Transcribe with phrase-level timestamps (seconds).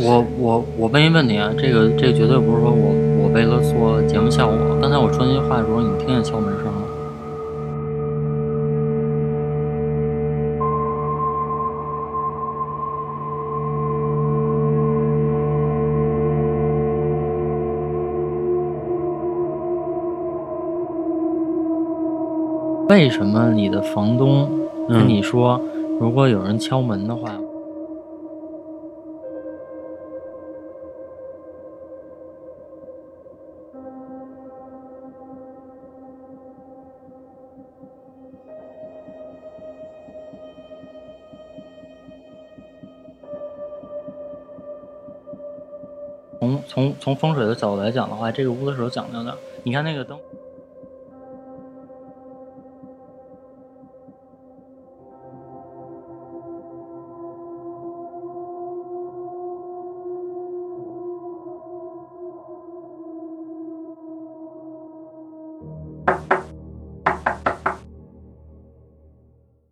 [0.00, 4.56] 我我我问一问你啊，这个这个绝对不是说我我为了做节目效果。
[4.80, 6.72] 刚才我说那句话的时候，你听见敲门声了？
[22.88, 24.48] 为什么你的房东
[24.88, 25.60] 跟你说，
[26.00, 27.32] 如果有人敲门的话？
[47.00, 49.36] 从风水的角度来讲的话，这个屋子是有讲究的。
[49.62, 50.18] 你看那个灯。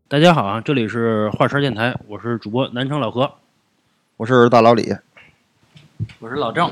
[0.09, 3.31] 大家好啊，这里是华山电台，我是主播南城老何，
[4.17, 4.95] 我是大老李，
[6.21, 6.71] 我是老郑。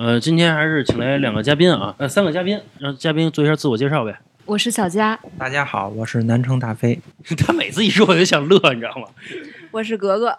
[0.00, 4.18] 呃，今天还是请来两个嘉宾啊，呃，三个嘉宾，让嘉宾做一下自我介绍呗。
[4.46, 6.98] 我是小佳，大家好，我是南城大飞。
[7.36, 9.08] 他每次一说我就想乐，你知道吗？
[9.72, 10.38] 我是格格。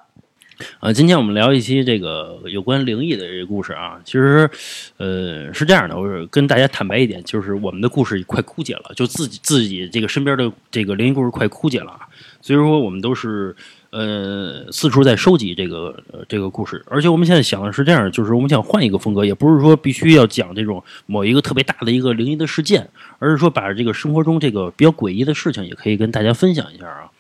[0.80, 4.02] 呃，今天我们聊一期这个有关灵异的这个故事啊。
[4.04, 4.50] 其实，
[4.98, 12.00] 呃，是这样的，我是跟大家坦白一点，就是我们的故事快枯竭了，就自己自己这个身边的这个灵异故事快枯竭了啊。
[12.42, 13.56] 所以说，我们都是
[13.92, 27.12] 呃四处在收集这个这个故事，而且我们现在想的是这样，就是我们想换一个风格，也不是说必须要讲这种某一个特别大的一个灵异的事件，而是说把这个生活中这个比较诡异的事情也可以跟大家分享一下啊。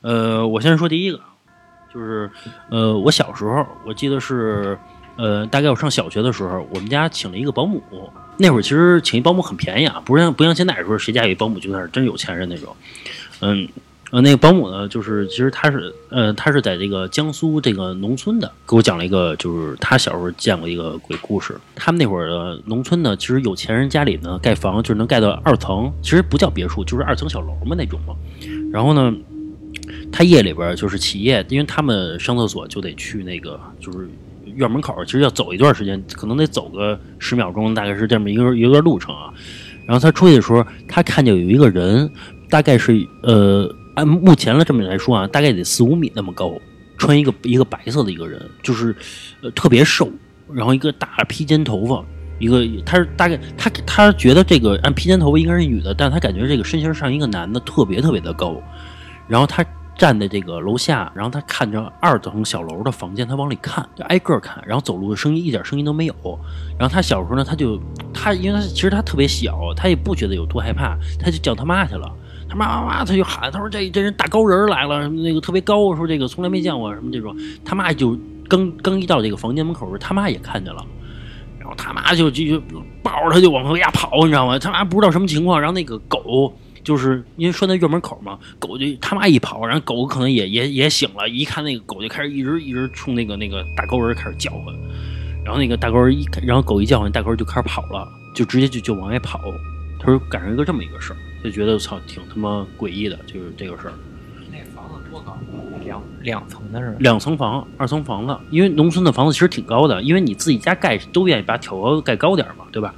[0.00, 1.20] 呃，我先说第一个。
[1.94, 2.30] 就是
[2.70, 4.78] 呃，我小时候我记得是
[5.18, 7.82] 呃，大概我上小学的时候，我们家请了一个保姆。
[8.38, 12.74] 那会儿其实请一保姆很便宜啊，不像不像现在说谁家有保姆就算是真有钱人那种。
[13.40, 13.68] 嗯
[14.12, 21.56] 呃，那个保姆呢，就是其实他是呃，他是在这个江苏这个农村的，给我讲了一个就是他小时候见过一个鬼故事。
[21.74, 28.14] 他们那会儿的农村呢，其实有钱人家里呢盖房就是能盖到二层，其实不叫别墅，就是二层小楼嘛那种嘛。
[28.70, 29.12] 然后呢。
[30.12, 34.06] 他夜里边就是起夜，因为他们上厕所就得去那个就是
[34.54, 39.32] 院门口，其实要走一段时间，可能得走个十秒钟，大概是这么一个一段路程啊。
[39.86, 42.08] 然后他出去的时候，他看见有一个人，
[42.50, 46.52] 大概是呃按目前的这么来说啊，大概得四五米那么高，
[46.98, 48.94] 穿一个一个白色的一个人，就是
[49.42, 50.10] 呃特别瘦，
[50.52, 52.04] 然后一个大披肩头发，
[52.38, 58.60] 一个他是大概他他觉得这个按披肩头发应该是女的，但他感觉这个身形上一个男的特别特别的高，
[59.28, 59.64] 然后他。
[59.94, 66.14] 站在这个楼下，然后他看着二层小楼的房间，他往里看，就挨个看，然后走路的声音一点声音都没有。
[66.78, 67.78] 然后他小时候呢，他就
[68.12, 72.10] 他因为他其实他特别小，他也不觉得有多害怕，他就叫他妈去了。
[72.52, 77.34] 他妈妈妈，他就喊，他说这这人大高人来了，什么那个特别高，说这个从来没见过什么这种。
[77.64, 78.14] 他妈就
[78.46, 80.84] 刚刚一到这个房间门口时，他妈也看见了，
[81.58, 82.62] 然后他妈就就
[83.02, 84.58] 抱着他就往回家跑，你知道吗？
[84.58, 86.54] 他妈不知道什么情况，然后那个狗。
[86.84, 94.74] 就是因为拴在院门口嘛，狗就他妈一跑，然后狗可能也也也醒了，一看那个狗就开始一直一直冲那个那个大高人开始叫唤，
[95.44, 99.40] 然后那个大高人一，然后狗一叫唤，大高人就开始跑了，就直接就就往外跑。
[100.00, 103.94] 他说赶上一个这么一个事儿，就觉得操挺他妈诡异的，就是这个事儿。
[104.50, 105.36] 那房子多高？
[105.84, 106.94] 两两层的是？
[107.00, 112.94] 两层房，二层房子，因为农村的房子其实挺高的，因为你自己家盖都愿意把挑高盖高点嘛，对吧？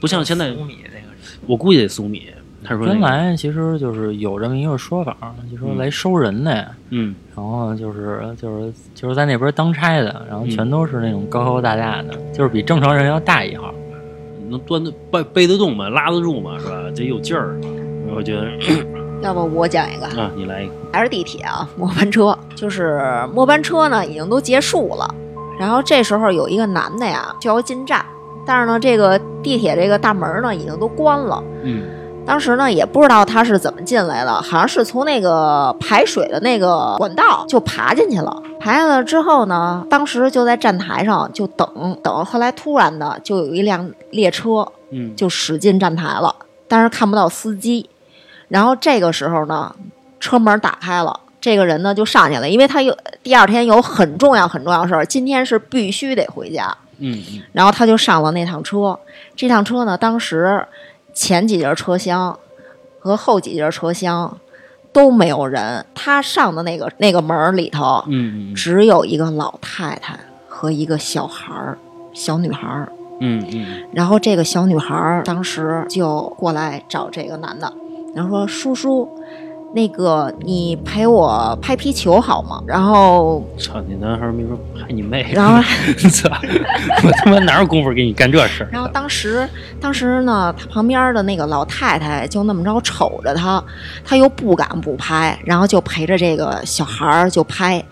[0.00, 1.06] 不像现在五米那个，
[1.46, 2.26] 我估计得四五米。
[2.62, 5.16] 他说原来其实就是有这么一个说法，
[5.50, 13.72] 就说来收人的，嗯，然后就是就是就是在那边当差的，然后全都是那种高高大大的，就是比正常人要大一号，
[14.50, 15.88] 能端得背背得动吗？
[15.88, 16.58] 拉得住吗？
[16.58, 16.90] 是吧？
[16.94, 17.58] 得有劲儿。
[18.14, 18.50] 我觉得，
[19.22, 23.00] 要不我讲一个啊，你来一个，还是地铁啊，末班车，就是
[23.32, 25.14] 末班车呢已经都结束了，
[25.58, 28.04] 然后这时候有一个男的呀就要进站，
[28.44, 31.84] 但是呢这个地铁这个大门呢已经都关了，嗯。
[32.30, 38.40] 当时呢，也不知道他是怎么进来的，好像是从那个排水的那个管道就爬进去了。
[38.60, 42.24] 爬下来之后呢，当时就在站台上就等等。
[42.24, 46.32] 后来突然的就有一辆列车，嗯，就驶进站台了，
[46.68, 47.90] 但是看不到司机。
[48.46, 49.74] 然后这个时候呢，
[50.20, 58.96] 车门打开了，这个人呢就上去了，因为他有第二天有很重要很重要事儿，今天是必须得回家，嗯，然后他就上了那趟车。
[59.34, 60.64] 这趟车呢，当时。
[61.12, 62.38] 前几节车厢
[62.98, 64.38] 和后几节车厢
[64.92, 70.18] 都没有人，他上的那个那个门里头，嗯，只有一个老太太
[70.48, 71.78] 和一个小孩儿，
[72.12, 72.92] 小女孩儿。
[73.22, 77.70] 嗯嗯然后这个小女孩儿当时就过来找这个男的，
[78.14, 79.08] 然后说：“叔叔，
[79.72, 85.62] 那个你陪我拍皮球好吗？”然后，操你男孩没说拍你妹，然后
[86.10, 86.28] 操，
[87.04, 88.68] 我他妈哪有功夫给你干这事儿？
[88.72, 89.48] 然后当时，
[89.80, 93.62] 当时呢，他旁边的那个老太太就那么着瞅着他，
[94.04, 97.84] 他又不敢不拍，然后就陪着这个小孩儿就拍。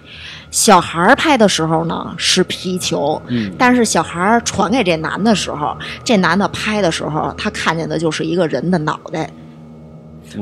[0.51, 9.31] 小孩儿拍的时候呢是皮球，嗯但是小孩儿传给这男的时候，这男的拍的时候，他看见的就是一个人的脑袋，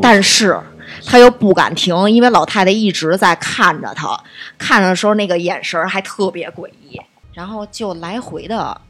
[0.01, 0.57] 但是
[1.05, 4.19] 他又不敢停，因为老太太一直在看着他，
[4.57, 7.01] 看着的时候那个眼神儿还特别诡异，
[7.33, 8.81] 然后就来回的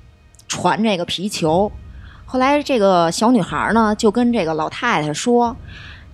[0.46, 1.70] 传这个皮球。
[2.24, 5.56] 后来这个小女孩呢就跟这个老太太说，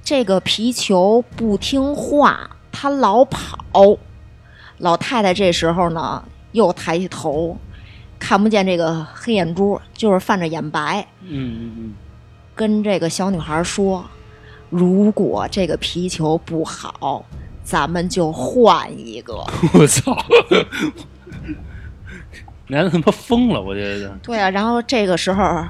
[0.02, 3.98] 这个皮球不听话，它老跑。
[4.78, 7.56] 老太太这时候呢又抬起头，
[8.18, 11.94] 看不见这个黑眼珠，就是泛着眼白，嗯嗯
[12.54, 14.04] 跟这个小女孩说
[14.72, 17.22] ：“如果这个皮球不好，
[17.62, 19.34] 咱们就换一个。
[19.62, 20.16] 嗯， 我操，
[22.68, 25.62] 男的他妈疯了，我觉得。”对啊，然后这个时候，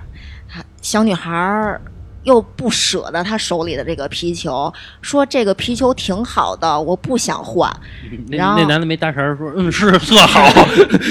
[0.80, 1.80] 小女孩
[2.22, 7.68] 又不舍得她手里的这个皮球，说：“这个皮球挺好的，我不想换。”
[8.30, 10.48] 那然后那男的没搭茬儿说，嗯，是特好，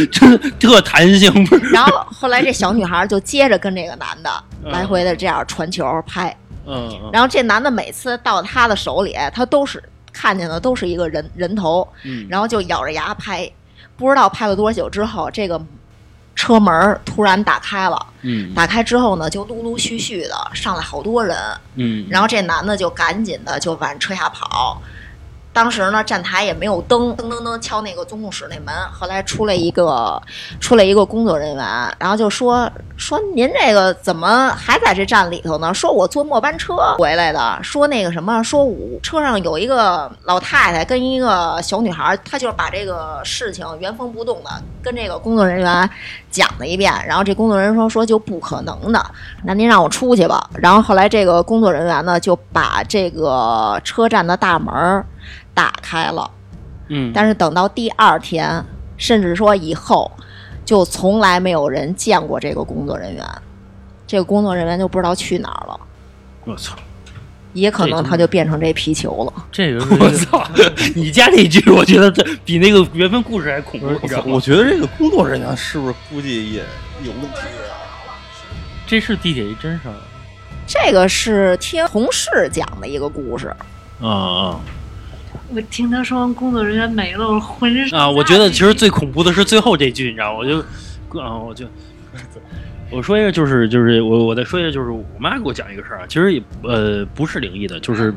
[0.09, 1.29] 真特弹性，
[1.73, 4.29] 然后后来这小女孩就接着跟这个男的
[4.63, 6.33] 嗯来回的这样传球拍，
[6.65, 7.09] 嗯嗯。
[7.11, 9.81] 然后这男的每次到他的手里，他都是
[10.11, 13.49] 看见的都是一个人人头，嗯，然后就咬着牙拍，
[13.97, 15.61] 不知道拍了多久之后，这个
[16.35, 18.53] 车门突然打开了，嗯。
[18.53, 21.37] 打开之后呢，就陆陆续续的上来好多人，
[21.75, 24.81] 嗯，然后这男的就赶紧的就往车下跑。
[25.53, 28.74] 当时呢，站台也没有灯，噔噔噔敲那个总控室那门。
[28.92, 30.21] 后来出来一个，
[30.59, 35.74] 出来一个工作人员，然后就说说您这个怎么还在这站里头呢？
[35.74, 44.50] 说我坐末班车回来的，说那个什么，说我车上有一个老太太跟一个小女孩，她就是把这个事情原封不动的
[44.81, 45.89] 跟这个工作人员
[46.30, 46.94] 讲了一遍。
[47.06, 49.06] 然后这工作人员说说就不可能的，
[49.44, 50.50] 那您让我出去吧。
[50.53, 55.06] 然后后来这个工作人员呢就把这个车站的大门儿
[55.53, 56.30] 打开了，
[56.89, 58.63] 嗯，但是等到第二天，
[58.98, 60.12] 甚至说以后，
[60.65, 63.25] 就从来没有人见过这个工作人员。
[64.07, 65.80] 这个工作人员就不知道去哪儿了，
[66.44, 66.75] 我操，
[67.53, 69.45] 也可能他就变成这皮球了。
[69.50, 70.45] 这个我操，
[70.95, 73.88] 你加这句，我觉得这比那个原本故事还恐怖？
[74.30, 76.59] 我觉得这个工作人员是不是估计也
[77.03, 78.19] 有问题啊？
[78.86, 79.95] 这是地铁一真事儿。
[80.68, 83.48] 这个是听同事讲的一个故事，
[84.01, 84.59] 啊啊
[85.53, 88.09] 我听他说工作人员没了，我浑身啊！
[88.09, 90.33] 我觉得其实最恐怖的是最后这句，你知道？
[90.33, 90.59] 我就
[91.19, 91.65] 啊，我就。
[92.89, 98.13] 我说一个，就是就是我我再说一个，就是我妈给我讲一个事儿啊，其实也呃不是灵异的，就是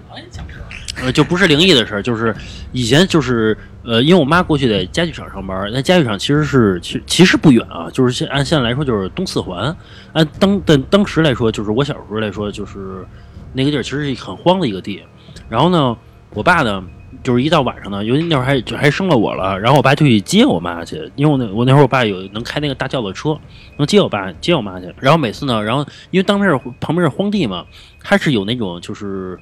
[1.00, 2.34] 呃就不是灵异的事儿，就是
[2.72, 9.76] 以前就是呃，因为我妈过去在家具厂上班，那家具厂其实是其其实不远啊，就是现按现在来说就是东四环，
[10.12, 13.04] 按当但当时来说，就是我小时候来说，就是
[13.52, 15.00] 那个地儿其实是很荒的一个地。
[15.48, 15.96] 然后呢，
[16.30, 16.82] 我爸呢，
[17.22, 23.38] 就是一到晚上呢，尤其那会儿还就还生了我了，然后我爸就去接我妈去，因为我那我那会儿我爸有能开那个大轿子车，
[23.76, 24.92] 能接我爸接我妈去。
[24.98, 27.64] 然后每次呢，然后因为当边是旁边是荒地嘛，
[28.00, 29.38] 它是有那种就是。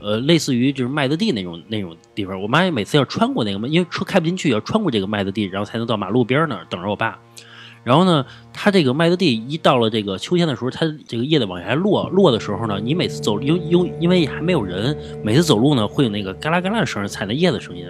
[0.00, 7.18] 呃，类似于就是麦子地那种那种地方，我妈每次要穿过那个，因为车开不进去，要穿过这个麦子地，然后才能到马路边儿那儿等着我爸。
[7.84, 17.86] 然后呢，它这个麦子地一到了这个秋天的时候，它这个叶子往下落落的时候呢，你每次走，因因因为还没有人，每次走路呢会有那个嘎啦嘎啦的声儿，踩那叶子声音。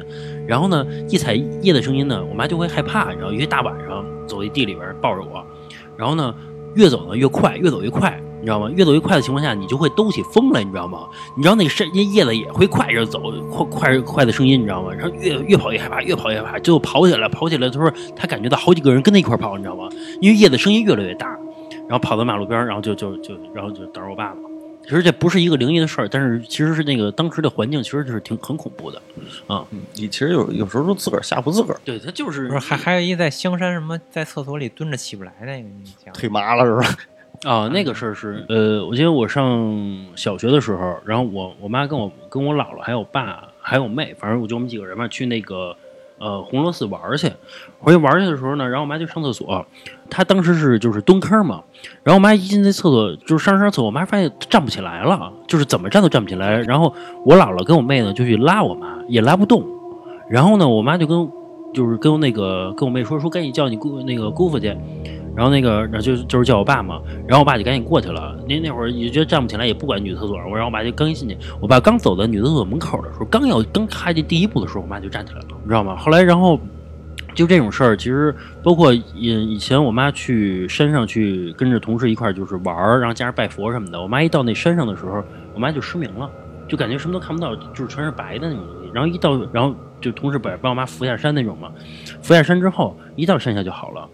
[0.46, 5.46] 然后呢，一踩叶子声音呢，我妈就会害怕，然后因为大晚上走一地里边抱着我，
[5.96, 6.34] 然后呢，
[6.74, 8.20] 越走呢越快，越走越快。
[8.44, 8.68] 你知道吗？
[8.76, 11.08] 越走越快的情况下，你就会兜起风来，你知道吗？
[11.34, 14.92] 你知道那个声叶子也会快着走，快快快的声音，你知道吗？
[14.92, 19.88] 然后越越跑越害怕，越跑越害怕，最后跑起来，跑起来，他说他感觉到好几个人跟他一块跑，你知道吗？
[20.20, 21.26] 因为叶子声音越来越大，
[21.88, 24.36] 然后跑到马路边，然后就就就然后就等着我爸了。
[24.82, 29.00] 其实这不是一个灵异的事儿，但是其实是那个当时的环境，其实就是挺很恐怖的。
[29.48, 35.68] 嗯，你其实有有时候都自个儿吓唬自个儿，对他就是不是还还有一在香山什么在厕所里蹲着起不来那个，
[36.20, 36.94] 你麻了是吧？
[37.44, 45.76] 啊，那个事儿是，呃，我记得我上小学的时候，然后我我妈跟我跟我姥姥还有爸还有妹，反正我就我们几个人嘛，去那个
[46.18, 47.30] 呃红螺寺玩去。
[47.80, 49.66] 回去玩去的时候呢，然后我妈就上厕所，
[50.08, 51.62] 她当时是就是蹲坑嘛，
[52.02, 56.62] 然后我妈一进那厕所就是上上厕所，我妈发现站不起来了，就是怎么站都站不起来。
[56.62, 56.94] 然后
[57.26, 59.62] 我姥姥跟我妹呢就去拉我妈，也拉不动。
[60.30, 61.30] 然后呢，我妈就跟
[61.74, 64.74] 就是跟那个跟我妹说说赶紧叫你姑那个姑父去，
[65.36, 68.36] 然后那个然后就就是叫我爸嘛，然后我爸就赶紧过去了。
[68.48, 75.96] 那那会儿也觉得站不起来，也不管女厕所，我让我爸就刚一进去，我爸刚走到女厕所门口的时候，刚要刚踏进第一步的时候，我妈就站起来了，你知道吗？
[75.96, 76.58] 后来然后。
[77.34, 84.00] 就这种事儿，其实包括以以前我妈去山上去跟着同事一块儿就是玩儿，然后加上拜佛什么的。
[84.00, 85.20] 我妈一到那山上的时候，
[85.52, 86.30] 我妈就失明了，
[86.68, 88.90] 就感觉什么都看不到，就是全是白的那种东西。
[88.94, 91.72] 然后一到，然后就同事把帮我妈扶下山那种嘛，
[92.22, 94.08] 扶下山之后，一到山下就好了。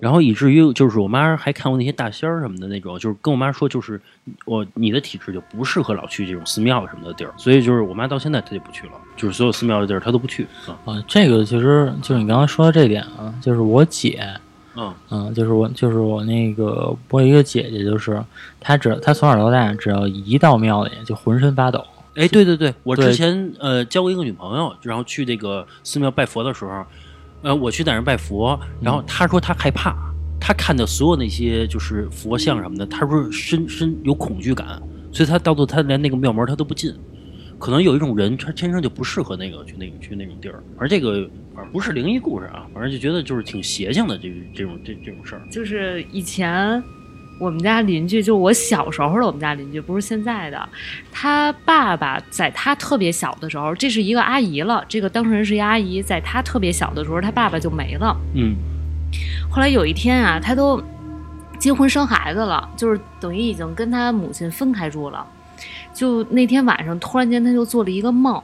[0.00, 4.00] 然后以至于就是我妈还看过那些大仙儿什么的那种，就是跟我妈说，就是
[4.46, 10.78] 我你的体质就不适合老去这种寺庙什么的地儿，所以就是我妈到现在她就不去了，就是所有寺庙的地儿她都不去啊。
[10.86, 14.26] 啊，这个其实就是你刚刚说的这点啊，就是我姐，
[14.74, 18.22] 嗯嗯，就是我就是我那个我有一个姐姐，就是
[18.58, 21.84] 她只她从小到大只要一到庙里就浑身发抖。
[22.16, 26.84] 哎，对对对，我之前呃交过一个女朋友，然后去这个寺庙拜佛的时候，
[27.42, 29.96] 呃，我去在那儿拜佛，然后他说他害怕，
[30.38, 34.80] 他看到所有那些就是佛像什么的，他说深深有恐惧感，
[35.12, 36.94] 所以他到最后他连那个庙门他都不进。
[37.58, 45.42] 可能有一种人，他天生就不适合那个去那个去那种地儿，而这个反正不是灵异故事啊，反正就觉得就是挺邪性的这这种这这种事儿。
[45.50, 46.82] 就是以前
[47.40, 50.68] 我们家邻居，就我小时候的我们家邻居，不是现在的。
[51.10, 58.14] 他爸爸在他特别小的时候，这是一个阿姨了，这个当事人是一阿姨，在他特别小的时候，他爸爸就没了。
[58.34, 58.54] 嗯
[59.50, 60.80] 后来有一天啊，他都
[61.58, 65.26] 结婚生孩子了，就是等于已经跟他母亲分开住了。
[65.94, 68.40] 就那天晚上，突然间他就做了一个梦，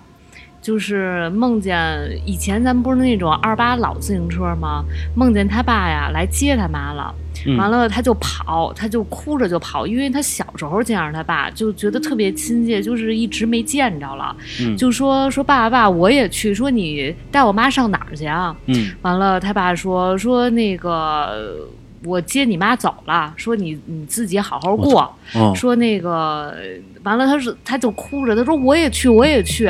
[0.66, 4.84] 就是梦见以前咱们不是那种二八老自行车吗？
[5.14, 7.14] 梦见他爸呀来接他妈了，
[7.46, 7.56] 嗯。
[7.56, 14.76] 完了他就跑，他就哭着就跑，因为他小时候见着他爸就觉得特别亲切，就是一直没见着了，嗯。
[14.76, 18.52] 就说说爸爸爸我也去，说你带我妈上哪儿去啊？
[18.66, 18.90] 嗯。
[19.02, 21.68] 完了，他爸说说那个
[22.06, 25.02] 我接你妈走了，说你你自己好好过。
[25.34, 26.54] 哦说那个
[27.02, 29.66] 完了，他是他就哭着，他说我也去，我也去。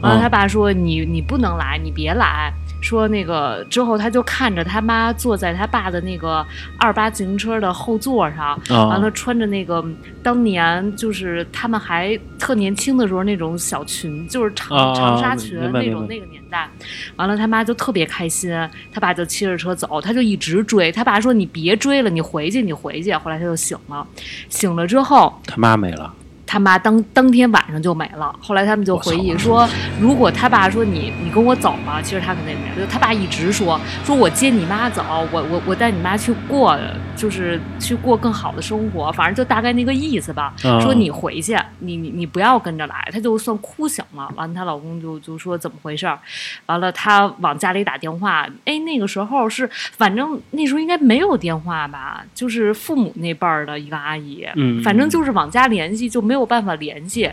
[0.00, 2.52] 完了，哦他爸说你你不能来，你别来。
[2.80, 6.44] 说那个之后，他就看着他妈坐在他爸的那个
[6.78, 9.84] 二八自行车的后座上，啊完了穿着那个
[10.22, 16.68] 当年就是他们还特年轻的时候那种小裙，就是长、长纱裙那种那个年代。
[17.16, 18.50] 完了，他妈就特别开心，
[18.92, 20.90] 他爸就骑着车走，他就一直追。
[20.90, 24.06] 他爸说：“你别追了，你回去，你回去。”后来他就醒了，
[24.48, 26.12] 醒了之后，他妈没了。
[26.50, 28.34] 他妈当当天晚上就没了。
[28.40, 29.68] 后来他们就回忆说，
[30.00, 32.84] 如果他爸说你你跟我走吧，其实他肯定没了。
[32.84, 36.76] 就他爸一直说，说我接你妈走，我我我带你妈去过，
[37.14, 40.52] 就是去过更好的生活，反正就大概那个意思吧。
[40.64, 43.08] 啊说你回去，你你你不要跟着来。
[43.12, 46.18] 她就算哭醒了，完了她老公就就说怎么回事儿，
[46.66, 57.30] 完了她往家里打电话，哎，那个时候是反正那时候应该没有电话吧，就是父母那辈儿的一个阿姨，嗯反正就是往家联系就没有办法联系，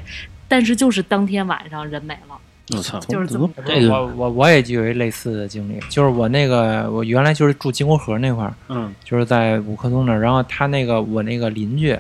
[0.48, 2.38] 但是就是当天晚上人没了，
[2.76, 8.94] 我操，就是怎么这个我我我也就有一类似的经历，就是我那个我原来就是住金国河那块儿，嗯。
[9.04, 11.98] 就是在五棵松那儿，然后他那个我那个邻居，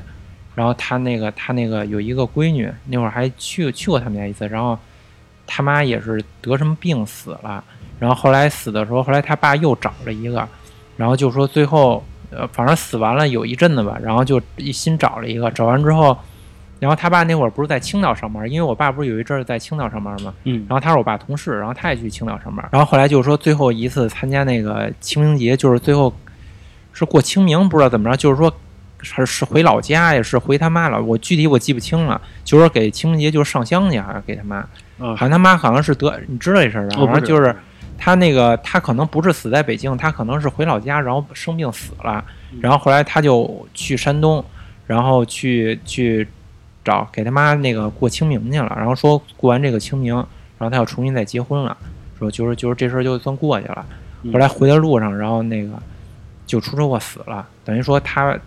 [0.56, 4.78] 然后他那个他那个有一个闺女，那会儿还去去过他们家一次，然后
[5.46, 7.64] 他妈也是得什么病死了，
[7.98, 10.46] 然后后来死的时候，后来他爸又找了一个，
[10.98, 16.18] 然后就说最后呃反正死完了有一阵子吧，然后就一新找了一个，找完之后。
[16.79, 20.34] 然后他爸那会儿不是在青岛上班，因为我爸不是有一阵儿在青岛上班吗？
[20.43, 22.67] 嗯然后他是我爸同事，然后他也去青岛上班。
[22.72, 26.13] 然后后来就是说最后一次参加那个清明节，就是最后
[26.93, 28.53] 是过清明，不知道怎么着，就是说
[29.01, 32.19] 是是回老家呀，是回他妈了，我具体我记不清了。
[32.43, 34.67] 就是说给清明节就是上香去，好像给他妈，啊
[34.98, 36.96] 好像他妈好像是得，你知道这事儿吧？
[36.98, 37.55] 哦不是好像就是
[37.98, 42.24] 他那个他可能不是死在北京，他可能是回老家，然后生病死了，
[42.62, 44.43] 然后后来他就去山东，
[44.86, 46.27] 然后去去
[46.88, 51.75] 找给他妈那个过清明去了，然后说过完这个清明，然后他要重新再结婚了，
[52.17, 53.86] 说就是就是这事儿就算过去了。
[54.24, 55.74] 嗯后来回的路上，然后那个
[56.46, 58.38] 就出车祸死了，等于说他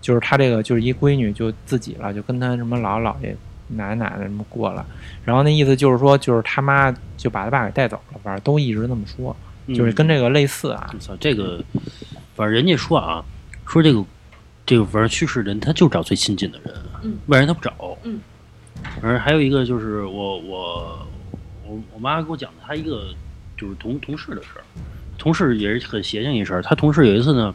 [0.00, 3.36] 就是他这个就是一闺女就自己了，就跟他什么姥姥姥爷、
[3.68, 4.86] 奶奶奶奶什么过了，
[5.24, 9.36] 然后那意思就是说就是他妈就把他爸给带走了，反正都一直那么说，
[9.74, 10.90] 就是跟这个类似啊。
[10.94, 11.62] 我操，这个
[12.34, 13.24] 反正人家说啊，
[13.66, 14.02] 说这个
[14.64, 17.98] 这个反正去世人他就找最亲近的人，嗯外人他不找。
[18.04, 18.20] 嗯，
[19.00, 21.06] 反正还有一个就是我我
[21.66, 23.08] 我我妈给我讲的，她一个
[23.56, 24.64] 就是同同事的事儿，
[25.18, 26.62] 同事也是很邪性一事儿。
[26.62, 27.54] 她同事有一次呢，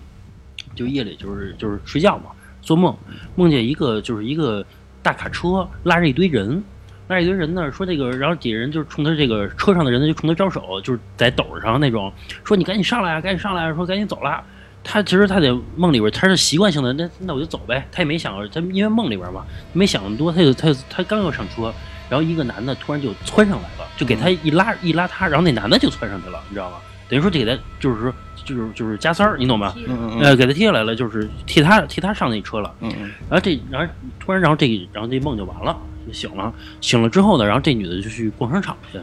[0.76, 2.96] 就夜里就是就是睡觉嘛，做梦
[3.36, 4.66] 梦见一个就是一个
[5.02, 6.62] 大卡车拉着一堆人，
[7.08, 12.12] 拉着一堆人呢，说这个，然后底下人就冲他这个车上的人呢就冲他招手，就是在斗上那种，
[12.44, 14.44] 说你赶紧上来啊，赶紧上来啊，说赶紧走了。
[14.84, 17.88] 他其实他在梦里边，他是习惯性的，那那我就走呗。
[17.92, 21.74] 他也没想过，他因为梦里边嘛，没想那么多，他就他就他刚要上车，
[22.10, 26.78] 然后一个男的突然就窜上来了，就给他一拉一拉他，然后那男的就窜上去了，你知道吗？
[27.10, 29.74] 等于说这给他就是说就是就是加塞儿，你懂吗？
[29.88, 32.74] 嗯呃，给他踢下来了，就是替他替他上那车了。
[32.82, 36.54] 嗯嗯然后这，然后突然，然后这，然后这梦就完了，就醒了。
[36.82, 39.00] 醒了之后呢，然后这女的就去逛商场去。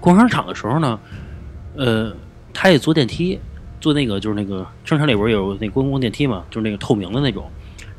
[0.00, 0.98] 逛商场的时候呢，
[1.76, 2.12] 呃，
[2.52, 3.38] 她也坐电梯，
[3.80, 7.50] 坐那个就是那个商场里边有那公共电梯嘛，就是那个透明的那种。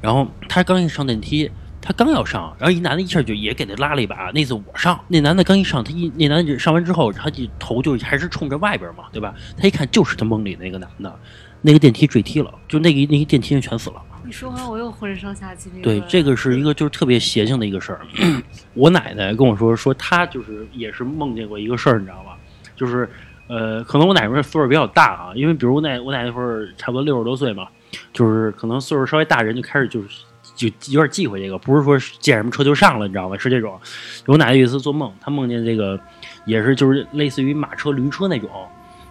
[0.01, 1.49] 然后他刚一上电梯，
[1.81, 4.31] 他刚要上，然后一男的一下就也给他拉了一把。
[4.33, 9.33] 那次我上，那男的刚一上，他一那男的上完之后，他就头就还是冲着外边嘛，对吧？
[9.57, 11.19] 他一看就是他梦里那个男的，
[11.61, 14.01] 那个电梯坠梯了，就那个那个电梯全死了。
[14.25, 15.81] 你说完我又浑身上下鸡皮。
[15.81, 18.01] 对，这个是一个就是特别邪性的一个事儿。
[18.75, 22.31] 我奶奶跟我说，说她就是也是梦见过一个事儿，你知道吗？
[22.75, 23.09] 就是
[23.49, 27.67] 呃，可能我奶奶岁数比较大啊，因为比如我奶我奶奶那会儿差不多六十多岁嘛，
[28.13, 30.07] 就是可能岁数稍微大人就开始就是
[30.55, 33.35] 就有点忌讳这个，不是说见什么车就上了，你知道吧？
[33.39, 33.79] 是这种。
[34.27, 35.99] 我奶奶有一次做梦，她梦见这个
[36.45, 38.49] 也是就是类似于马车、驴车那种，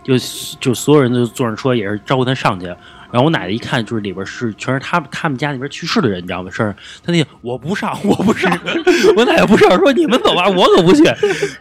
[0.05, 0.15] 就
[0.61, 2.73] 就所有人都坐上车，也是招呼她上去。
[3.11, 6.51] 然后我奶奶一看，就是里边是全是他他们家那边去世的人，你知道吗？
[6.51, 6.75] 是
[7.05, 8.51] 他那我不上，我不上，
[9.17, 11.05] 我奶奶不上，说你们走吧，我可不去，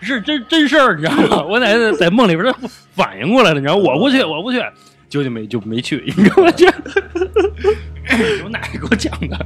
[0.01, 1.43] 是真真事儿，你知道吗？
[1.43, 4.61] 我奶奶在梦里边她反应过来了，你知道吗， 我不去，我不去，
[5.09, 6.51] 就就没就没去，你知道吗？
[6.51, 6.67] 这
[8.43, 9.37] 我奶奶给我讲的，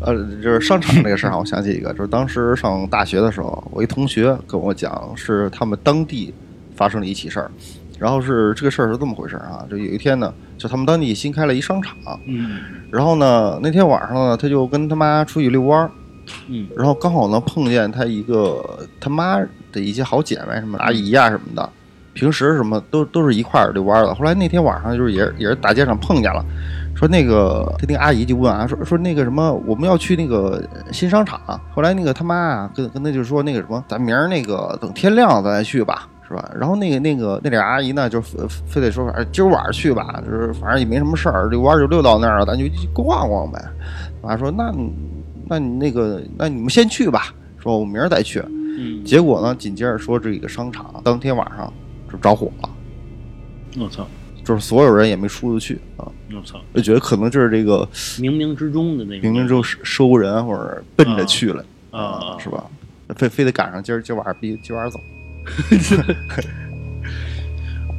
[0.00, 6.32] 呃，就是商场这个事儿啊，我想起一个，就是当时上大学的时候，我一同学跟我讲，是他们当地
[6.74, 7.50] 发生了一起事儿，
[7.98, 11.94] 然后是这个事儿是这么回事儿啊，就有一天呢，就他们当地新开了一商场，
[12.26, 12.58] 嗯
[12.90, 15.90] 然后呢，那天晚上呢，他就跟他妈出去遛弯儿，
[16.48, 18.62] 嗯然后刚好呢碰见他一个
[19.00, 19.38] 他妈
[19.72, 21.68] 的一些好姐妹，什么阿姨呀、什么的，
[22.12, 24.14] 平时什么都都是一块儿遛弯儿的。
[24.14, 26.44] 后来那天晚上就是也也是大街上碰见了，
[26.94, 31.40] 说那个他那个阿姨就问啊，说说那个什么我们要去那个新商场。
[31.74, 36.08] 后来那个他妈啊跟跟他就说那个什么，咱明儿那个等天亮咱再去吧。
[36.28, 36.50] 是吧？
[36.58, 43.62] 然后那个那个那俩阿姨呢，就非非得说，哎，今儿晚上去吧，就是反正也没什么事儿，遛弯儿就溜到那儿了，咱就逛逛呗。
[44.20, 44.74] 我妈说，那
[45.48, 48.42] 那你那个，那你们先去吧，说我明儿再去。
[48.78, 51.72] 嗯，结果呢，紧接着说这个商场当天晚上
[52.10, 52.70] 就着火了，
[53.78, 54.06] 我操，
[54.44, 62.64] 就是所有人也没出得去啊，我操，我觉得可能就是这个冥冥之中的那种，冥冥中收人或者奔着去了啊是吧？
[63.14, 64.98] 非非得赶上今儿今儿晚上必今儿晚上走。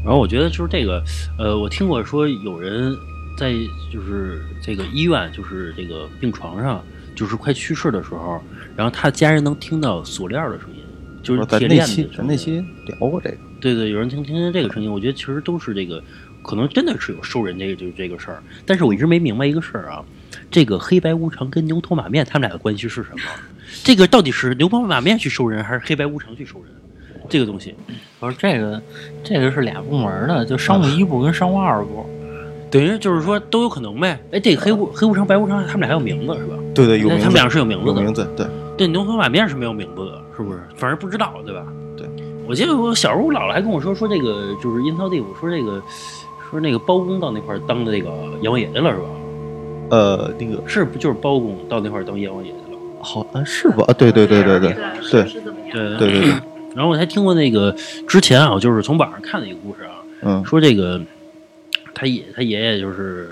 [0.04, 1.04] 然后我觉得就是这个，
[1.38, 2.96] 呃，我听过说有人
[3.38, 3.54] 在
[3.92, 6.82] 就是这个医院，就是这个病床上，
[7.14, 8.42] 就是快去世的时候，
[8.76, 10.82] 然后他家人能听到锁链的声音，
[11.22, 12.32] 就是咱铁链子的声音。
[12.32, 16.02] 那期聊过这个，对对，有人听听见这个声音，我觉得其实都是这个，
[16.42, 18.42] 可能真的是有收人这个就是这个事儿。
[18.66, 20.02] 但是我一直没明白一个事儿啊，
[20.50, 23.18] 这个黑白无常跟牛头马面他们俩的关系是什么？
[23.84, 26.72] 这个到底是牛头马面去收人，还是黑白无常去收人？
[27.30, 27.76] 这个东西，
[28.20, 28.82] 不是这个，
[29.24, 32.06] 这个是俩部门的，就商务一部跟商务二部。
[32.70, 34.20] 等于就是说都有可能呗。
[34.32, 36.56] 哎，这个黑无黑无常、白无常，他们俩还有名字是吧？
[36.76, 38.46] 对对，有名字，他们俩是有名字的有名字，对，
[38.78, 40.60] 对，牛头马面是没有名字的，是不是？
[40.76, 41.66] 反正不知道，对吧？
[41.96, 42.06] 对，
[42.46, 45.82] 我记得我小时候，我姥姥还跟我说，说这个就是阴曹地府，说这个
[46.52, 48.10] 说那个包公到那块儿当的那个
[48.42, 49.06] 阎王爷去了，是吧？
[49.92, 52.80] 呃，那个是不就是包公到那块儿当阎王爷去了？
[53.00, 53.86] 好像，是吧？
[53.88, 54.76] 啊对对对对对
[55.10, 55.72] 对是这么样。
[55.72, 56.34] 对对对对，
[56.76, 57.76] 然后我还听过那个
[58.08, 60.46] 之前啊，就是从网上看的一个故事啊，嗯。
[60.46, 61.02] 说这个
[61.94, 63.30] 他爷他爷爷就是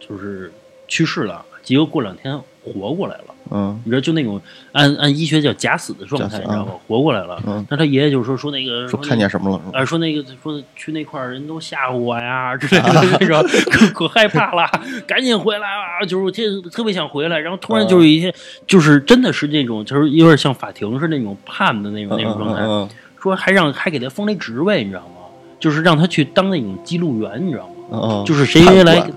[0.00, 0.52] 就是
[0.86, 2.38] 去世了，结果过两天
[2.72, 3.24] 活过来了。
[3.48, 4.40] 嗯你知道，就那种
[4.72, 6.72] 按按医学叫假死的状态，你知道吗？
[6.88, 7.40] 活过来了。
[7.46, 14.68] 嗯，那他爷爷就说说那个说看见什么了说那个说去那块儿人都吓唬我呀之类的，那种 可可害怕了，
[15.06, 16.02] 赶紧回来啊！
[16.04, 18.34] 就是我特特别想回来，然后突然就是一些，
[18.66, 22.88] 就是真的是那种，就是有点像法庭是那种判的那种那种状态，嗯
[23.22, 25.22] 说还让还给他封了一职位，你知道吗？
[25.60, 28.24] 就是让他去当那种记录员，你知道吗？
[28.26, 29.08] 就是谁判来，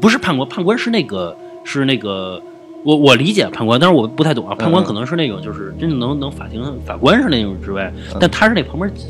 [0.00, 2.42] 不是判官，判官是那个是那个。
[2.84, 4.54] 我我理解判官，但是我不太懂啊。
[4.54, 7.90] 判官嗯可能是那种，就是真正能能法庭法官是那种职位，
[8.20, 9.06] 但他是那旁边记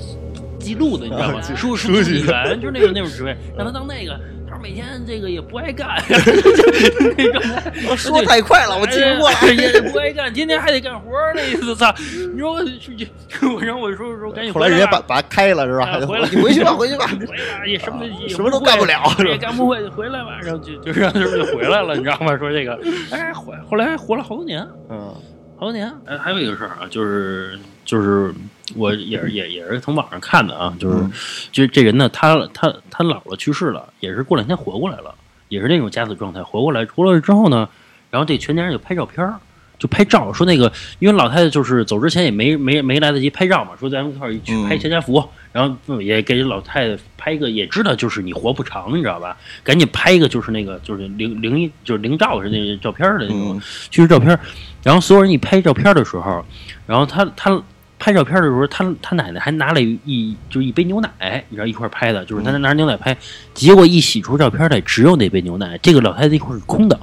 [0.58, 1.40] 记录的，你知道吗？
[1.42, 4.18] 啊书书记员就是那种那种职位， 让他当那个。
[4.62, 9.36] 每天这个也不爱干， 那种说太快了，我记不过来。
[9.40, 11.92] 哎也不爱干，天天还得干活儿，那意思操！
[12.32, 13.08] 你说我去，
[13.42, 15.86] 我然后我说说赶紧后来人家把把他开了是吧？
[15.90, 17.06] 啊 回来你回去吧，回去吧。
[17.26, 22.36] 回来也什么也什么都干不了也干不会，回来吧，然后就就让他就回来了，你知道吗？
[22.38, 22.78] 说这个，
[23.10, 25.12] 哎，回后来还活了好多年，嗯，
[25.56, 25.92] 好多年。
[26.06, 28.32] 哎，还有一个事儿啊，就是就是
[28.76, 31.12] 我也是 也也是从网上看的啊，就是、嗯
[31.50, 35.14] 就是这人呢，他他他姥姥去世了，也是过两天活过来了，
[35.48, 37.68] 也是那种假死状态，活过来，活过来之后呢，
[38.10, 39.34] 然后这全家人就拍照片儿。
[39.78, 49.36] 就拍照，说那个，因为老太太就是走之前也没没没来得及拍照嘛，说咱们一块儿去拍全家福，然后嗯也给老太太拍一个，也知道就是你活不长，你知道吧？
[49.64, 54.38] 赶紧拍一个，就是那个就是灵灵异就是灵照是那个照片儿的那种嗯去世照片儿。
[54.84, 56.46] 然后所有人一拍照片儿的时候，
[56.86, 57.60] 然后他他
[58.02, 63.16] 拍照片的时候，他他奶奶还拿了一就是一杯牛奶，你知道一块儿拍的，就是他拿着牛奶拍，
[63.54, 66.98] 结果一洗出照片来，只有那杯牛奶，这个老太太一块儿是空的。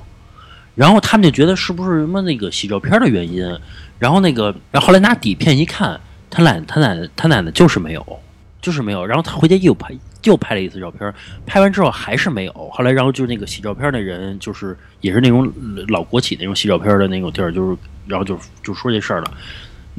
[0.76, 3.58] 然后他们就觉得是不是什么那个洗照片的原因，
[3.98, 5.98] 然后那个，然后后来拿底片一看，
[6.30, 8.20] 他奶他奶奶他奶奶就是没有，
[8.62, 9.06] 就是没有。
[9.06, 11.14] 然后他回家又拍又拍了一次照片，
[11.46, 12.52] 拍完之后还是没有。
[12.74, 15.50] 后来然后就是那个洗照片的人，就是也是那种
[15.88, 19.32] 老国企那种洗照片的那种地儿，就是然后就就说这事儿了。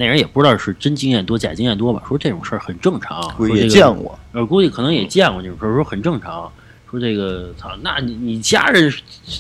[0.01, 6.51] 那人也不知道是真经验多假经验多吧，说这种事儿很正常，估计见过，呃，估计可能也见过这种事儿，说很正常。
[6.91, 8.91] 说这个，操，那你你家人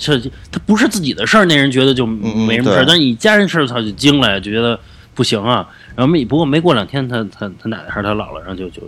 [0.01, 0.20] 这
[0.53, 4.79] 他不是自己的事儿，那人觉得就嗯没什么事儿，对但是你家人事儿，他就惊了，就觉得
[5.14, 5.66] 不行啊。
[5.96, 8.83] 然后没不过没过两天，他他他奶奶还是他姥姥，然后就就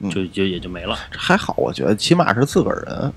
[0.00, 0.96] 嗯就就也就没了。
[1.10, 3.12] 还好，我觉得起码是自个儿人，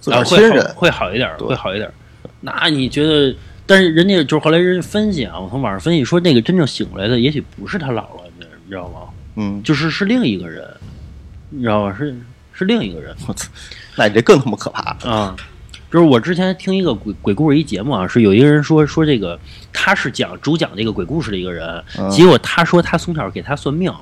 [0.00, 0.74] 自个啊，儿亲人。
[0.74, 1.94] 会好一点儿，会好一点儿。
[2.40, 3.34] 那你觉得？
[3.66, 9.00] 但是人家就是后来人家分析啊，我从网上分析说，那个真正醒过来的，也许不是他姥姥，你你知道吗？
[9.36, 10.68] 嗯，就是是另一个人，
[11.50, 11.96] 你知道吗？
[11.98, 12.14] 是
[12.52, 13.14] 是另一个人。
[13.26, 13.48] 我操，
[13.96, 14.96] 那你这更他妈可怕。
[15.08, 15.34] 啊，
[15.90, 19.38] 就是我之前听一个鬼鬼故事一节目啊，是有一个人说说这个
[19.72, 23.92] 他是讲主讲这个鬼故事的一个人，嗯结果他说他从小给他算命，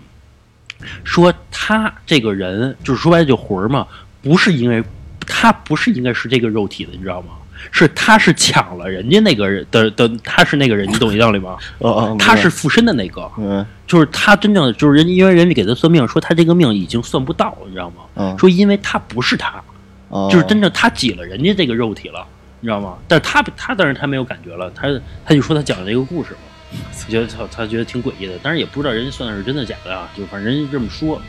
[1.05, 3.87] 说他这个人就是说白了就魂儿嘛，
[4.21, 4.83] 不是因为
[5.21, 7.29] 他不是应该是这个肉体的，你知道吗？
[7.71, 11.57] 是他是抢了人家那个人的的，他是那个人，你懂一道理吗？
[11.79, 18.03] 哦哦，他是附身的那个，嗯就是他真正就是人家因为人家给他算命，说他这个命已经算不到，你知道吗？
[18.17, 19.63] 嗯，说因为他不是他，
[20.09, 22.27] 哦就是真正他挤了人家这个肉体了，
[22.61, 22.97] 你知道吗？
[23.07, 24.89] 但是他他当然他没有感觉了，他
[25.25, 31.21] 他就说他讲的这个故事嘛，觉得他他觉得挺诡异的，但是也不知道人家算的是真的假的啊，就反正人家这么说。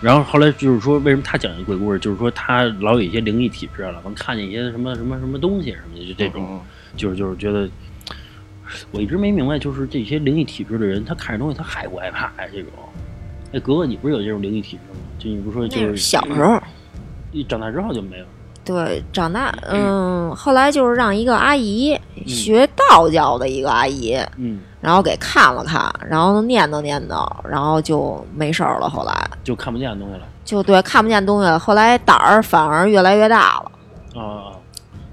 [0.00, 6.60] 然后后来就是说，为什么他讲这鬼故事，就是说他老有一些灵异体质了，能看见一些什么什么什么东西什么的，就这种，嗯
[6.96, 7.68] 就是就是觉得，
[8.90, 12.48] 我一直没明白，就是这些灵异体质的人，他看着东西他害不害怕呀？
[12.52, 12.70] 这种，
[13.52, 15.00] 哎，格格，你不是有这种灵异体质吗？
[15.18, 16.60] 就你不是说就是是小时候，
[17.32, 18.24] 一长大之后就没有？
[18.64, 28.88] 对，长大，嗯，后来就是让一个阿姨学道教的一个阿姨，嗯，然后给看了看，然后念叨念叨，然后就没事儿了。
[28.88, 30.20] 后来就看不见东西了。
[30.44, 34.20] 就对看不见东西了，后来胆儿反而越来越大了。
[34.20, 34.54] 啊，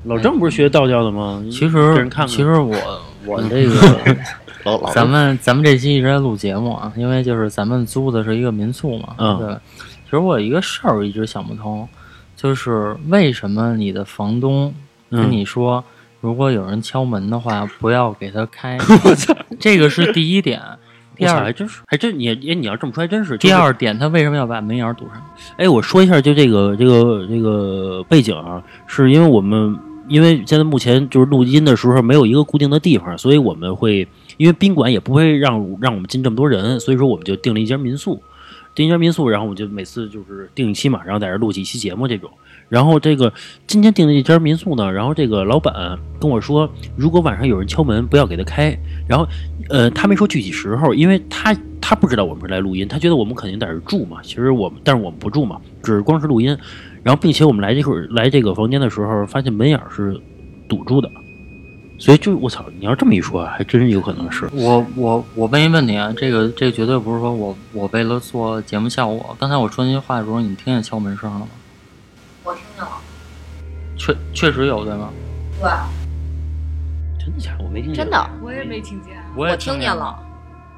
[0.03, 1.43] 老郑不是学道教的吗？
[1.51, 2.27] 其实人看看。
[2.27, 2.77] 其实我
[3.25, 4.15] 我这个
[4.63, 9.15] 老老咱们咱们这期一直在录节目啊，因为就是咱们租的是一个民宿嘛。
[9.17, 9.57] 嗯对。
[10.05, 11.89] 其实我有一个事儿我一直想不通，
[12.35, 14.71] 就是为什么你的房东
[15.09, 15.83] 跟你说，
[16.23, 18.77] 如果有人敲门的话，不要给他开。
[19.03, 20.61] 我操，这个是第一点。
[21.17, 23.37] 第，二还真是，还真你哎，你要这么说还真是。
[23.37, 25.21] 第，二点，他为什么要把门眼堵上？
[25.57, 34.07] 哎，我说一下，就这个这个这个背景啊，是因为我们因为现在目前就是录音的时候没有一个固定的地方，所以我们会
[34.37, 38.23] 因为宾馆也不会让让我们进这么多人，所以说我们就订了一间民宿。
[38.75, 42.29] 订一间民宿，然后我就每次就是订一期嘛，然后在这录几期节目这种。
[42.69, 43.31] 然后这个
[43.67, 48.75] 今天订的这间民宿呢，然后这个老板跟我说，如果晚上有人敲门，不要给他开。
[49.07, 49.27] 然后，
[49.69, 54.17] 呃，他没说具体时候，因为他他不知道我们是来录音，他觉得我们肯定在这住嘛。
[54.23, 56.57] 其实我们，但是我们不住嘛，只是光是录音。
[57.03, 60.19] 然后，并且我们来这会儿来这个房间的时候，发现门眼是
[60.67, 61.07] 堵住的，
[62.03, 64.49] 所以就我操，你要这么一说，还真有可能是。
[64.51, 69.33] 我我我问一问题啊，这个这个绝对不是说我我为了做节目效果。
[69.39, 71.47] 刚才我说那些话的时候，你听见敲门声了吗？
[72.43, 72.91] 我听见了，
[73.95, 75.09] 确确实有对吗？
[75.61, 75.71] 对，
[77.23, 77.63] 真的假的？
[77.63, 78.03] 我没听见。
[78.03, 79.13] 真的，我也没听见。
[79.33, 80.13] 我也我听见了。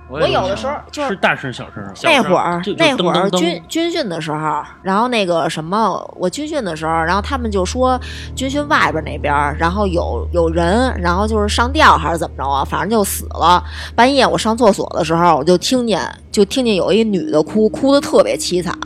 [0.07, 1.91] 我我有的时候就是是大声小声啊。
[2.03, 7.99] 那会儿那会儿军军训的时候，然后那个什么，我军训的时候，然后他们就说
[8.35, 13.63] 军训外边那边，然后有有人，然后就是上吊还是怎么着啊，反正就死了。
[13.95, 16.01] 半夜我上厕所的时候，我就听见
[16.35, 18.77] 就听见有一女的哭，哭的特别凄惨。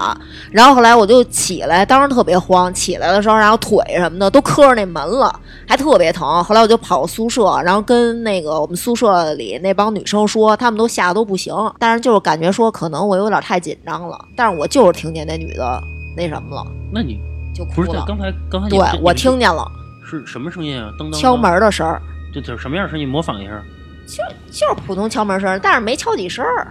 [0.51, 5.33] 然后后来我就起来，当时特别慌，起来的时候，然后腿什么的都磕着那门了，
[5.67, 6.43] 还特别疼。
[6.43, 15.81] 后来我就跑宿舍，然后跟那个我们宿舍里那帮女生说，她们都吓得都不行，但是就是感觉说可能我有点太紧张了，但是我就是听见那女的
[16.15, 17.19] 那什么了，那你
[17.55, 18.05] 就哭了。
[18.07, 19.67] 刚才刚才你对我听见了
[20.07, 20.91] 是什么声音啊？
[20.99, 21.99] 噔噔噔敲门的声儿，
[22.31, 23.09] 这这什么样声音？
[23.09, 23.59] 模仿一下。
[24.05, 26.67] 就就是普通敲门声，但是没敲几声儿。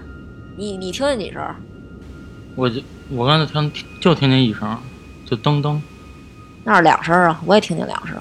[0.58, 1.40] 你你听见几声？
[2.56, 4.76] 我就我刚才听就听见一声，
[5.24, 5.80] 就噔噔。
[6.64, 8.16] 那是两声啊，我也听见两声。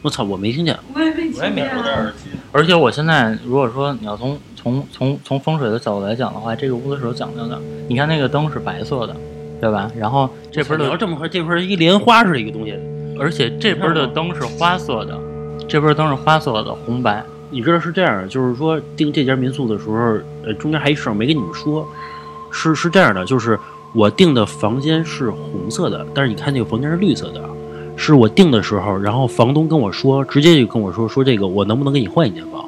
[0.00, 0.78] 我操，我没听见。
[0.94, 2.12] 我也没听见
[2.52, 7.60] 而且我现在如果说你要从从从从风水的角度来讲的话，这个屋子是有讲究的。
[7.88, 9.16] 你看那个灯是白色的，
[9.60, 9.90] 对吧？
[9.96, 12.78] 然后这边的，你要这么说，这块儿一莲花似的一个东西，
[13.18, 15.18] 而且这边的灯是花色的，
[15.66, 17.24] 这边灯是花色的，红白。
[17.50, 21.86] 你知道是这样，就是说订这家民宿的时候，呃，中间还一事儿没跟你们说，
[22.50, 23.58] 是是这样的，就是
[23.94, 27.42] 我订的房间是红色的，但是你看那个房间是绿色的，
[27.96, 32.64] 是我订的时候，然后房东跟我说，直接就跟我说说这个我能不能给你换一间房，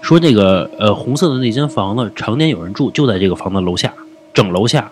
[0.00, 3.94] 说这个呃红色的那间房子常年有人住，就在这个房子楼下，
[4.34, 4.90] 整楼下。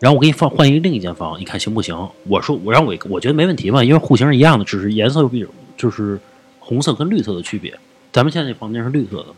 [0.00, 1.96] 然后我给你放换一另一间房，你看行不行？
[2.28, 6.18] 我说我让我我觉得没问题嘛，因为户型是一样的，只是颜色有比就是
[6.58, 7.72] 红色跟绿色的区别。
[8.12, 9.34] 咱们现在这房间是绿色的吗？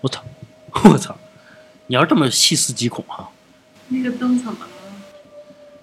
[0.00, 0.22] 我操！
[0.84, 1.16] 我操！
[1.88, 3.28] 你要这么细思极恐哈、
[3.88, 4.66] 那个灯怎么了？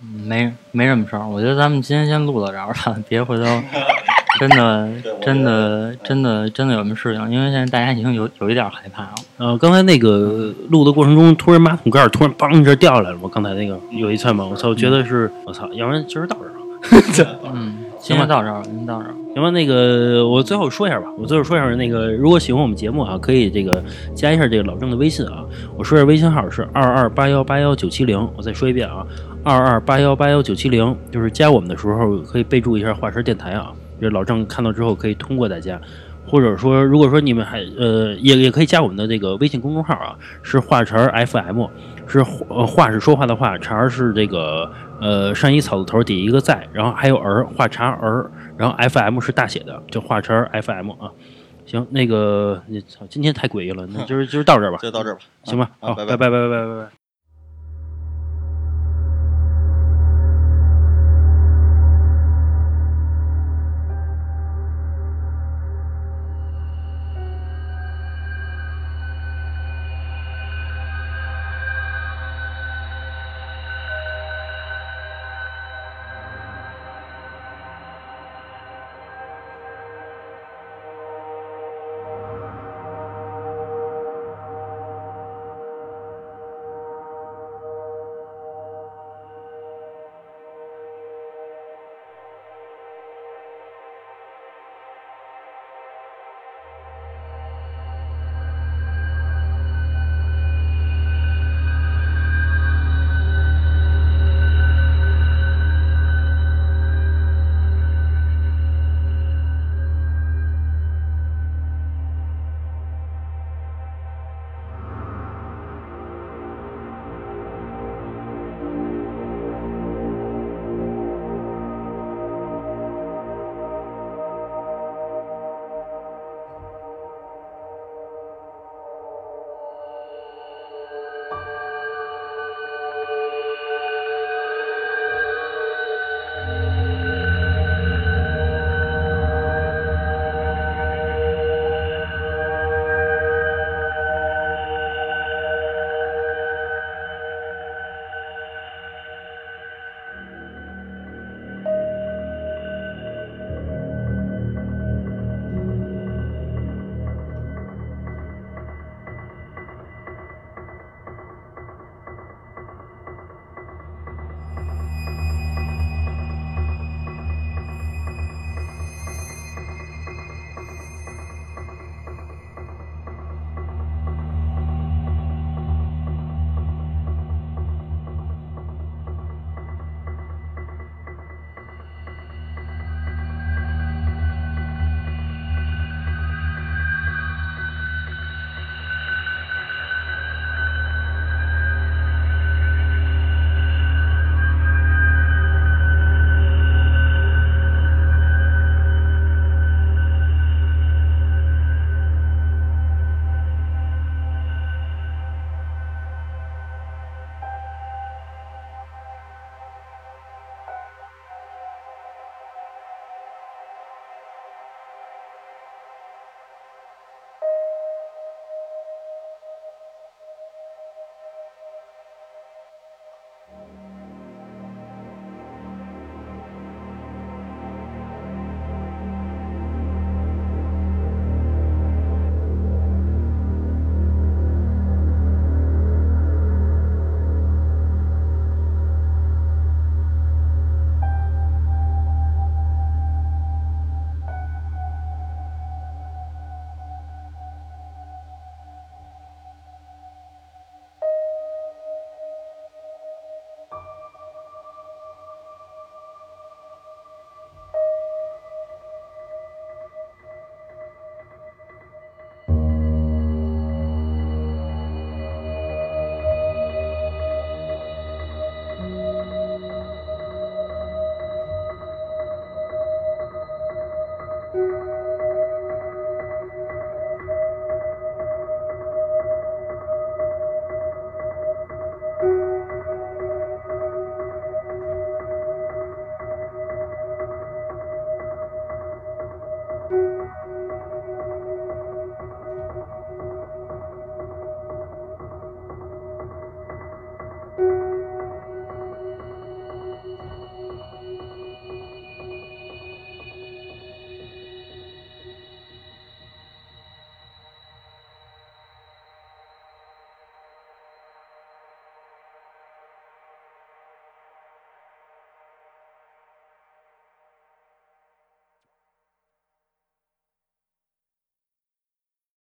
[0.02, 3.44] 嗯没没什么事儿，我觉得咱们今天先录到这儿吧， 别回头
[4.40, 4.90] 真的
[5.22, 9.16] 真的真的真的有什么事情，因为现在大家已经有有一点害怕了。
[9.38, 17.40] 呃，刚才那个录的过程中，突然马桶盖儿突然嘣一下掉下来了，我刚才那个有一次嘛，我操，我觉得是我操，要不然今儿到这儿了。
[17.54, 17.79] 嗯，
[18.10, 19.10] 今天到这儿了，今天到这儿。
[19.10, 19.16] 了。
[19.36, 23.84] 行吧，那个我最后说一下吧，我最后说一下那个，如果喜欢我们节目啊，可以这个
[24.16, 25.46] 加一下这个老郑的微信啊，
[25.78, 29.06] 我说一下微信号是二二八幺八幺九七零，我再说一遍啊，
[29.44, 35.80] 二二八幺八幺九七零，就是加我们的时候可以备注一下华晨电台啊，就是老郑看到之后可以通过大家。
[36.28, 41.66] 或者说，如果说你们还呃，也也可以加我们的这个微信公众号啊，是华晨 FM，
[42.06, 51.12] 是呃话是说话的话，茬儿是这个呃上衣草字头底一个在然后还有儿画叉儿然后 fm 是大写的就画成儿 fm 啊。
[51.66, 54.80] 行那个你今天太诡异了那今儿今儿到这儿吧。
[54.82, 55.22] 就到这儿吧。
[55.44, 57.09] 行吧啊拜拜拜拜拜拜拜。